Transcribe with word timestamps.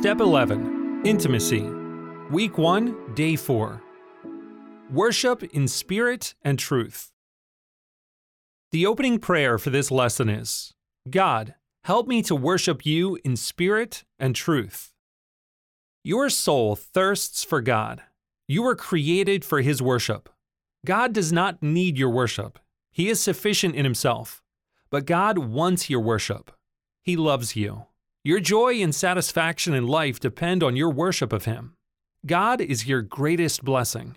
Step 0.00 0.20
11 0.20 1.02
Intimacy. 1.04 1.60
Week 2.30 2.56
1, 2.56 3.12
Day 3.14 3.36
4. 3.36 3.82
Worship 4.90 5.42
in 5.42 5.68
Spirit 5.68 6.32
and 6.40 6.58
Truth. 6.58 7.12
The 8.72 8.86
opening 8.86 9.18
prayer 9.18 9.58
for 9.58 9.68
this 9.68 9.90
lesson 9.90 10.30
is 10.30 10.72
God, 11.10 11.54
help 11.84 12.08
me 12.08 12.22
to 12.22 12.34
worship 12.34 12.86
you 12.86 13.18
in 13.26 13.36
spirit 13.36 14.04
and 14.18 14.34
truth. 14.34 14.94
Your 16.02 16.30
soul 16.30 16.76
thirsts 16.76 17.44
for 17.44 17.60
God. 17.60 18.00
You 18.48 18.62
were 18.62 18.76
created 18.76 19.44
for 19.44 19.60
His 19.60 19.82
worship. 19.82 20.30
God 20.86 21.12
does 21.12 21.30
not 21.30 21.62
need 21.62 21.98
your 21.98 22.08
worship, 22.08 22.58
He 22.90 23.10
is 23.10 23.20
sufficient 23.20 23.74
in 23.74 23.84
Himself. 23.84 24.42
But 24.88 25.04
God 25.04 25.36
wants 25.36 25.90
your 25.90 26.00
worship. 26.00 26.52
He 27.02 27.16
loves 27.16 27.54
you. 27.54 27.84
Your 28.22 28.38
joy 28.38 28.82
and 28.82 28.94
satisfaction 28.94 29.72
in 29.72 29.86
life 29.86 30.20
depend 30.20 30.62
on 30.62 30.76
your 30.76 30.90
worship 30.90 31.32
of 31.32 31.46
Him. 31.46 31.72
God 32.26 32.60
is 32.60 32.86
your 32.86 33.00
greatest 33.00 33.64
blessing. 33.64 34.16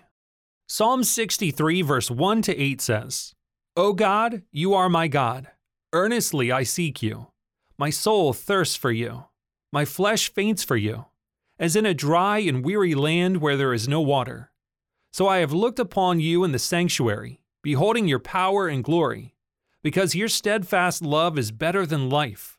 Psalm 0.68 1.02
63, 1.02 1.80
verse 1.80 2.10
1 2.10 2.42
to 2.42 2.54
8 2.54 2.82
says, 2.82 3.32
O 3.78 3.94
God, 3.94 4.42
you 4.52 4.74
are 4.74 4.90
my 4.90 5.08
God. 5.08 5.48
Earnestly 5.94 6.52
I 6.52 6.64
seek 6.64 7.02
you. 7.02 7.28
My 7.78 7.88
soul 7.88 8.34
thirsts 8.34 8.76
for 8.76 8.92
you. 8.92 9.24
My 9.72 9.86
flesh 9.86 10.30
faints 10.30 10.62
for 10.62 10.76
you, 10.76 11.06
as 11.58 11.74
in 11.74 11.86
a 11.86 11.94
dry 11.94 12.40
and 12.40 12.62
weary 12.62 12.94
land 12.94 13.38
where 13.38 13.56
there 13.56 13.72
is 13.72 13.88
no 13.88 14.02
water. 14.02 14.50
So 15.14 15.28
I 15.28 15.38
have 15.38 15.54
looked 15.54 15.78
upon 15.78 16.20
you 16.20 16.44
in 16.44 16.52
the 16.52 16.58
sanctuary, 16.58 17.40
beholding 17.62 18.06
your 18.06 18.18
power 18.18 18.68
and 18.68 18.84
glory. 18.84 19.34
Because 19.82 20.14
your 20.14 20.28
steadfast 20.28 21.00
love 21.00 21.38
is 21.38 21.52
better 21.52 21.86
than 21.86 22.10
life, 22.10 22.58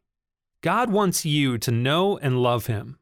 God 0.61 0.91
wants 0.91 1.25
you 1.25 1.57
to 1.57 1.71
know 1.71 2.17
and 2.19 2.41
love 2.41 2.67
Him. 2.67 2.99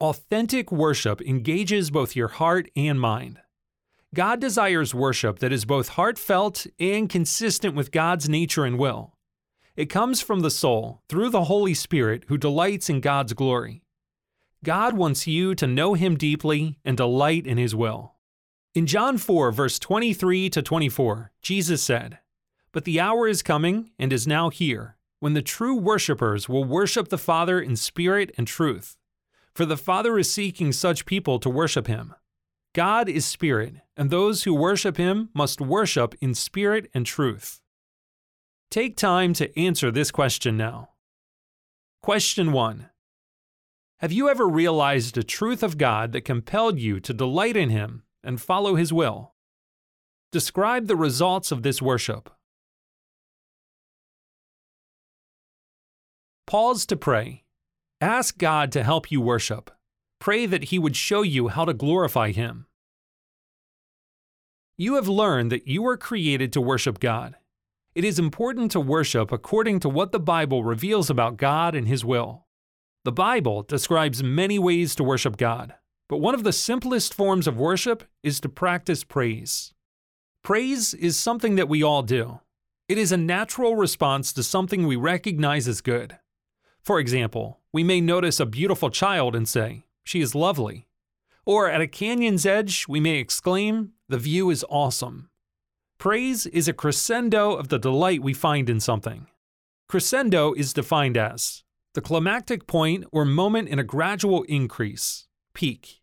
Authentic 0.00 0.70
worship 0.70 1.22
engages 1.22 1.90
both 1.90 2.14
your 2.14 2.28
heart 2.28 2.70
and 2.76 3.00
mind. 3.00 3.40
God 4.14 4.40
desires 4.40 4.94
worship 4.94 5.38
that 5.38 5.52
is 5.52 5.64
both 5.64 5.90
heartfelt 5.90 6.66
and 6.78 7.08
consistent 7.08 7.74
with 7.74 7.90
God's 7.90 8.28
nature 8.28 8.64
and 8.64 8.78
will. 8.78 9.16
It 9.76 9.86
comes 9.86 10.20
from 10.20 10.40
the 10.40 10.50
soul 10.50 11.02
through 11.08 11.30
the 11.30 11.44
Holy 11.44 11.74
Spirit 11.74 12.24
who 12.28 12.36
delights 12.36 12.90
in 12.90 13.00
God's 13.00 13.32
glory. 13.32 13.82
God 14.62 14.94
wants 14.94 15.26
you 15.26 15.54
to 15.54 15.66
know 15.66 15.94
Him 15.94 16.16
deeply 16.16 16.78
and 16.84 16.96
delight 16.96 17.46
in 17.46 17.56
His 17.56 17.74
will. 17.74 18.16
In 18.74 18.86
John 18.86 19.16
4, 19.16 19.52
verse 19.52 19.78
23 19.78 20.50
to 20.50 20.60
24, 20.60 21.32
Jesus 21.40 21.82
said, 21.82 22.18
but 22.72 22.84
the 22.84 23.00
hour 23.00 23.26
is 23.26 23.42
coming, 23.42 23.90
and 23.98 24.12
is 24.12 24.26
now 24.26 24.48
here, 24.48 24.96
when 25.20 25.34
the 25.34 25.42
true 25.42 25.76
worshippers 25.76 26.48
will 26.48 26.64
worship 26.64 27.08
the 27.08 27.18
Father 27.18 27.60
in 27.60 27.76
spirit 27.76 28.34
and 28.36 28.46
truth. 28.46 28.96
For 29.54 29.64
the 29.64 29.76
Father 29.76 30.18
is 30.18 30.32
seeking 30.32 30.72
such 30.72 31.06
people 31.06 31.38
to 31.38 31.50
worship 31.50 31.86
him. 31.86 32.14
God 32.74 33.08
is 33.08 33.26
spirit, 33.26 33.74
and 33.96 34.10
those 34.10 34.44
who 34.44 34.54
worship 34.54 34.96
him 34.96 35.28
must 35.34 35.60
worship 35.60 36.14
in 36.20 36.34
spirit 36.34 36.88
and 36.94 37.04
truth. 37.04 37.60
Take 38.70 38.96
time 38.96 39.32
to 39.34 39.58
answer 39.58 39.90
this 39.90 40.10
question 40.10 40.56
now. 40.56 40.90
Question 42.02 42.52
1 42.52 42.88
Have 43.98 44.12
you 44.12 44.28
ever 44.28 44.48
realized 44.48 45.18
a 45.18 45.22
truth 45.22 45.62
of 45.62 45.76
God 45.78 46.12
that 46.12 46.24
compelled 46.24 46.78
you 46.78 47.00
to 47.00 47.12
delight 47.12 47.56
in 47.56 47.70
him 47.70 48.04
and 48.22 48.40
follow 48.40 48.76
his 48.76 48.92
will? 48.92 49.34
Describe 50.32 50.86
the 50.86 50.96
results 50.96 51.50
of 51.50 51.62
this 51.64 51.82
worship. 51.82 52.30
Pause 56.50 56.86
to 56.86 56.96
pray. 56.96 57.44
Ask 58.00 58.36
God 58.36 58.72
to 58.72 58.82
help 58.82 59.12
you 59.12 59.20
worship. 59.20 59.70
Pray 60.18 60.46
that 60.46 60.64
He 60.64 60.80
would 60.80 60.96
show 60.96 61.22
you 61.22 61.46
how 61.46 61.64
to 61.64 61.72
glorify 61.72 62.32
Him. 62.32 62.66
You 64.76 64.96
have 64.96 65.06
learned 65.06 65.52
that 65.52 65.68
you 65.68 65.86
are 65.86 65.96
created 65.96 66.52
to 66.52 66.60
worship 66.60 66.98
God. 66.98 67.36
It 67.94 68.04
is 68.04 68.18
important 68.18 68.72
to 68.72 68.80
worship 68.80 69.30
according 69.30 69.78
to 69.78 69.88
what 69.88 70.10
the 70.10 70.18
Bible 70.18 70.64
reveals 70.64 71.08
about 71.08 71.36
God 71.36 71.76
and 71.76 71.86
His 71.86 72.04
will. 72.04 72.46
The 73.04 73.12
Bible 73.12 73.62
describes 73.62 74.20
many 74.20 74.58
ways 74.58 74.96
to 74.96 75.04
worship 75.04 75.36
God, 75.36 75.74
but 76.08 76.18
one 76.18 76.34
of 76.34 76.42
the 76.42 76.52
simplest 76.52 77.14
forms 77.14 77.46
of 77.46 77.60
worship 77.60 78.02
is 78.24 78.40
to 78.40 78.48
practice 78.48 79.04
praise. 79.04 79.72
Praise 80.42 80.94
is 80.94 81.16
something 81.16 81.54
that 81.54 81.68
we 81.68 81.84
all 81.84 82.02
do. 82.02 82.40
It 82.88 82.98
is 82.98 83.12
a 83.12 83.16
natural 83.16 83.76
response 83.76 84.32
to 84.32 84.42
something 84.42 84.84
we 84.84 84.96
recognize 84.96 85.68
as 85.68 85.80
good. 85.80 86.18
For 86.82 86.98
example, 86.98 87.60
we 87.72 87.84
may 87.84 88.00
notice 88.00 88.40
a 88.40 88.46
beautiful 88.46 88.90
child 88.90 89.36
and 89.36 89.48
say, 89.48 89.84
She 90.04 90.20
is 90.20 90.34
lovely. 90.34 90.86
Or 91.44 91.70
at 91.70 91.80
a 91.80 91.86
canyon's 91.86 92.46
edge, 92.46 92.86
we 92.88 93.00
may 93.00 93.18
exclaim, 93.18 93.92
The 94.08 94.18
view 94.18 94.50
is 94.50 94.64
awesome. 94.68 95.30
Praise 95.98 96.46
is 96.46 96.66
a 96.66 96.72
crescendo 96.72 97.52
of 97.52 97.68
the 97.68 97.78
delight 97.78 98.22
we 98.22 98.32
find 98.32 98.70
in 98.70 98.80
something. 98.80 99.26
Crescendo 99.88 100.54
is 100.54 100.72
defined 100.72 101.16
as 101.16 101.62
the 101.94 102.00
climactic 102.00 102.66
point 102.66 103.04
or 103.10 103.24
moment 103.24 103.68
in 103.68 103.78
a 103.78 103.84
gradual 103.84 104.44
increase, 104.44 105.26
peak. 105.54 106.00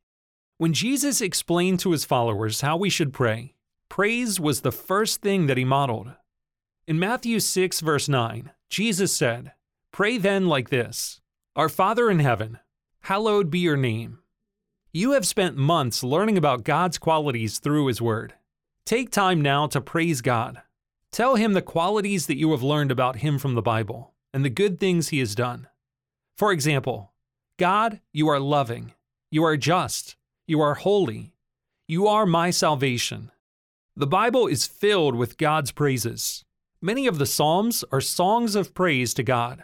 When 0.58 0.74
Jesus 0.74 1.22
explained 1.22 1.80
to 1.80 1.92
his 1.92 2.04
followers 2.04 2.62
how 2.62 2.78
we 2.78 2.90
should 2.90 3.14
pray, 3.14 3.56
praise 3.90 4.40
was 4.40 4.62
the 4.62 4.72
first 4.72 5.22
thing 5.22 5.48
that 5.48 5.58
he 5.58 5.64
modeled. 5.64 6.12
In 6.88 7.00
Matthew 7.00 7.40
6, 7.40 7.80
verse 7.80 8.10
9, 8.10 8.52
Jesus 8.70 9.14
said, 9.16 9.54
Pray 9.98 10.20
then 10.20 10.46
like 10.46 10.70
this 10.70 11.22
Our 11.56 11.70
Father 11.70 12.12
in 12.12 12.20
heaven, 12.20 12.60
hallowed 13.00 13.50
be 13.50 13.58
your 13.58 13.76
name. 13.76 14.20
You 14.94 15.14
have 15.14 15.26
spent 15.26 15.58
months 15.58 16.04
learning 16.04 16.38
about 16.38 16.64
God's 16.64 17.00
qualities 17.00 17.58
through 17.58 17.88
His 17.88 18.00
Word. 18.00 18.36
Take 18.86 19.10
time 19.10 19.42
now 19.42 19.66
to 19.66 19.82
praise 19.82 20.22
God. 20.22 20.62
Tell 21.12 21.34
Him 21.34 21.54
the 21.54 21.64
qualities 21.64 22.28
that 22.28 22.38
you 22.38 22.52
have 22.52 22.62
learned 22.62 22.92
about 22.92 23.16
Him 23.26 23.40
from 23.40 23.56
the 23.56 23.62
Bible 23.64 24.14
and 24.36 24.46
the 24.46 24.52
good 24.52 24.80
things 24.80 25.10
He 25.10 25.18
has 25.18 25.34
done. 25.34 25.68
For 26.36 26.52
example, 26.52 27.14
God, 27.58 28.00
you 28.14 28.28
are 28.28 28.40
loving, 28.40 28.94
you 29.32 29.44
are 29.46 29.58
just, 29.58 30.16
you 30.46 30.62
are 30.62 30.76
holy, 30.76 31.34
you 31.88 32.06
are 32.06 32.28
my 32.28 32.52
salvation. 32.52 33.32
The 33.96 34.06
Bible 34.06 34.46
is 34.46 34.68
filled 34.68 35.16
with 35.16 35.40
God's 35.40 35.72
praises. 35.72 36.46
Many 36.84 37.08
of 37.08 37.18
the 37.18 37.26
Psalms 37.26 37.84
are 37.92 38.00
songs 38.00 38.56
of 38.56 38.76
praise 38.76 39.16
to 39.16 39.24
God. 39.24 39.64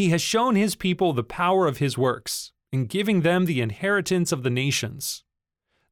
He 0.00 0.08
has 0.08 0.22
shown 0.22 0.56
his 0.56 0.76
people 0.76 1.12
the 1.12 1.22
power 1.22 1.66
of 1.66 1.76
his 1.76 1.98
works, 1.98 2.52
in 2.72 2.86
giving 2.86 3.20
them 3.20 3.44
the 3.44 3.60
inheritance 3.60 4.32
of 4.32 4.44
the 4.44 4.48
nations. 4.48 5.24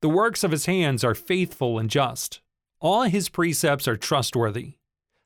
The 0.00 0.08
works 0.08 0.43
of 0.43 0.50
his 0.50 0.64
hands 0.64 1.05
are 1.05 1.14
faithful 1.14 1.78
and 1.78 1.90
just. 1.90 2.40
All 2.81 3.02
his 3.02 3.28
precepts 3.28 3.87
are 3.87 3.99
trustworthy. 3.99 4.78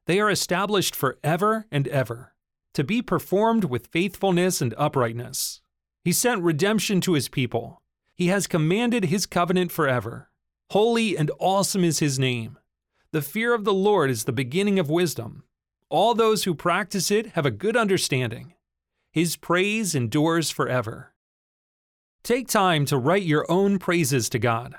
They 0.07 0.19
are 0.19 0.29
established 0.29 0.97
for 0.97 1.17
ever 1.23 1.65
and 1.71 1.87
ever, 1.87 2.35
to 2.75 2.83
be 2.83 3.03
performed 3.03 3.67
with 3.67 3.87
faithfulness 3.87 4.61
and 4.61 4.75
uprightness. 4.77 5.61
He 6.03 6.11
sent 6.11 6.43
redemption 6.43 7.01
to 7.03 7.13
his 7.13 7.29
people. 7.29 7.83
He 8.17 8.27
has 8.35 8.49
commanded 8.49 9.05
his 9.05 9.27
covenant 9.27 9.71
forever. 9.71 10.29
Holy 10.71 11.17
and 11.17 11.31
awesome 11.39 11.85
is 11.85 12.01
his 12.01 12.19
name. 12.19 12.59
The 13.13 13.23
fear 13.23 13.55
of 13.55 13.63
the 13.63 13.73
Lord 13.73 14.11
is 14.11 14.25
the 14.25 14.33
beginning 14.33 14.81
of 14.81 14.91
wisdom. 14.91 15.45
All 15.89 16.17
those 16.17 16.43
who 16.43 16.57
practice 16.57 17.13
it 17.13 17.27
have 17.37 17.47
a 17.47 17.53
good 17.53 17.77
understanding. 17.77 18.55
His 19.13 19.37
praise 19.37 19.95
endures 19.95 20.51
forever. 20.51 21.13
Take 22.25 22.49
time 22.49 22.87
to 22.87 22.97
write 22.97 23.25
your 23.25 23.45
own 23.51 23.79
praises 23.79 24.31
to 24.31 24.39
God. 24.39 24.75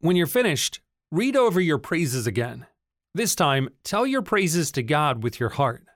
When 0.00 0.16
you're 0.16 0.26
finished, 0.26 0.80
read 1.10 1.34
over 1.34 1.60
your 1.60 1.78
praises 1.78 2.26
again. 2.26 2.66
This 3.14 3.34
time, 3.34 3.70
tell 3.84 4.06
your 4.06 4.22
praises 4.22 4.70
to 4.72 4.82
God 4.82 5.22
with 5.22 5.40
your 5.40 5.50
heart. 5.50 5.86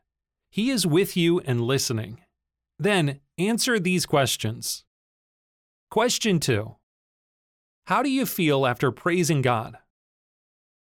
He 0.50 0.70
is 0.70 0.86
with 0.86 1.16
you 1.16 1.40
and 1.40 1.60
listening. 1.60 2.20
Then, 2.78 3.20
answer 3.36 3.78
these 3.78 4.06
questions. 4.06 4.84
Question 5.90 6.38
2 6.38 6.76
How 7.86 8.02
do 8.02 8.10
you 8.10 8.24
feel 8.24 8.66
after 8.66 8.90
praising 8.92 9.42
God? 9.42 9.76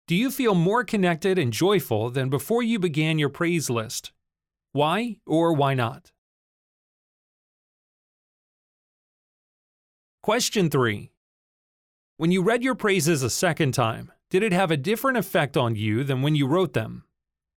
Do 0.07 0.15
you 0.15 0.31
feel 0.31 0.55
more 0.55 0.83
connected 0.83 1.37
and 1.37 1.53
joyful 1.53 2.09
than 2.09 2.29
before 2.29 2.63
you 2.63 2.77
began 2.77 3.19
your 3.19 3.29
praise 3.29 3.69
list? 3.69 4.11
Why 4.71 5.17
or 5.25 5.53
why 5.53 5.75
not? 5.75 6.12
Question 10.23 10.69
3 10.69 11.11
When 12.15 12.31
you 12.31 12.41
read 12.43 12.63
your 12.63 12.75
praises 12.75 13.23
a 13.23 13.29
second 13.29 13.73
time, 13.73 14.09
did 14.29 14.41
it 14.41 14.53
have 14.53 14.71
a 14.71 14.77
different 14.77 15.17
effect 15.17 15.57
on 15.57 15.75
you 15.75 16.05
than 16.05 16.21
when 16.21 16.33
you 16.33 16.47
wrote 16.47 16.71
them? 16.71 17.03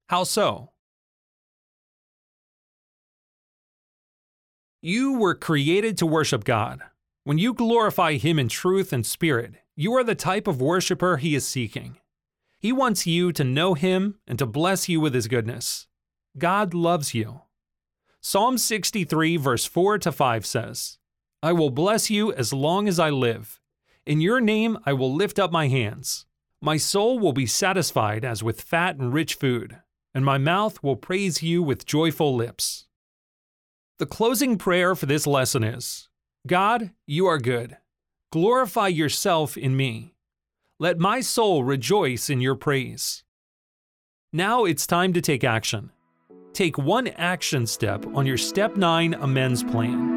How 0.09 0.25
so? 0.25 0.73
You 4.83 5.17
were 5.17 5.37
created 5.37 5.97
to 5.99 6.07
worship 6.07 6.43
God. 6.43 6.81
When 7.23 7.39
you 7.39 7.55
glorify 7.55 8.15
Him 8.15 8.37
in 8.37 8.49
truth 8.49 8.93
and 8.93 9.07
spirit, 9.07 9.55
you 9.77 9.93
are 9.95 10.03
the 10.03 10.17
type 10.17 10.49
of 10.49 10.61
worshiper 10.61 11.19
He 11.19 11.37
is 11.37 11.47
seeking. 11.47 11.99
He 12.59 12.73
wants 12.73 13.07
you 13.07 13.31
to 13.35 13.45
know 13.45 13.75
Him 13.75 14.19
and 14.27 14.41
to 14.41 14.47
bless 14.47 14.89
you 14.89 15.01
with 15.01 15.15
His 15.15 15.29
goodness. 15.29 15.87
God 16.37 16.75
loves 16.75 17.15
you. 17.15 17.43
Psalm 18.21 18.59
63, 18.59 19.37
verse 19.37 19.67
4 19.67 19.99
to 19.99 20.11
5 20.11 20.45
says, 20.45 20.99
I 21.47 21.53
will 21.53 21.71
bless 21.71 22.11
you 22.11 22.33
as 22.33 22.53
long 22.53 22.89
as 22.89 22.99
I 22.99 23.11
live. 23.11 23.61
In 24.05 24.21
your 24.21 24.41
name 24.41 24.79
I 24.85 24.93
will 24.95 25.15
lift 25.15 25.39
up 25.39 25.53
my 25.53 25.69
hands. 25.69 26.27
My 26.61 26.77
soul 26.77 27.21
will 27.21 27.33
be 27.33 27.47
satisfied 27.47 28.25
as 28.25 28.43
with 28.43 28.61
fat 28.61 28.97
and 28.97 29.15
rich 29.15 29.35
food, 29.35 29.79
and 30.13 30.25
my 30.25 30.39
mouth 30.39 30.83
will 30.83 30.97
praise 30.97 31.45
you 31.45 31.63
with 31.63 31.87
joyful 31.87 32.35
lips. 32.35 32.89
The 34.01 34.07
closing 34.07 34.59
prayer 34.59 34.97
for 34.97 35.07
this 35.07 35.25
lesson 35.25 35.63
is 35.63 36.09
God, 36.49 36.91
you 37.07 37.27
are 37.27 37.39
good. 37.39 37.77
Glorify 38.33 38.89
yourself 38.89 39.57
in 39.57 39.77
me. 39.77 40.17
Let 40.81 40.99
my 40.99 41.21
soul 41.21 41.63
rejoice 41.63 42.29
in 42.29 42.41
your 42.41 42.57
praise. 42.57 43.23
Now 44.33 44.65
it's 44.65 44.85
time 44.85 45.13
to 45.13 45.21
take 45.21 45.45
action. 45.45 45.93
Take 46.53 46.77
one 46.77 47.07
action 47.07 47.69
step 47.69 48.05
on 48.17 48.27
your 48.27 48.37
Step 48.37 48.77
9 48.77 49.15
amends 49.15 49.63
plan. 49.63 50.16